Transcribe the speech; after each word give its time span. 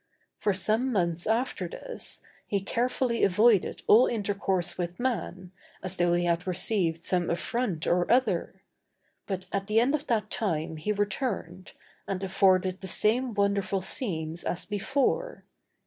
For 0.39 0.51
some 0.51 0.91
months 0.91 1.27
after 1.27 1.67
this, 1.67 2.23
he 2.47 2.59
carefully 2.59 3.23
avoided 3.23 3.83
all 3.85 4.07
intercourse 4.07 4.75
with 4.75 4.99
man, 4.99 5.51
as 5.83 5.97
though 5.97 6.13
he 6.15 6.25
had 6.25 6.47
received 6.47 7.05
some 7.05 7.29
affront 7.29 7.85
or 7.85 8.11
other; 8.11 8.63
but 9.27 9.45
at 9.51 9.67
the 9.67 9.79
end 9.79 9.93
of 9.93 10.07
that 10.07 10.31
time 10.31 10.77
he 10.77 10.91
returned, 10.91 11.73
and 12.07 12.23
afforded 12.23 12.81
the 12.81 12.87
same 12.87 13.35
wonderful 13.35 13.81
scenes 13.83 14.43
as 14.43 14.65
before. 14.65 15.43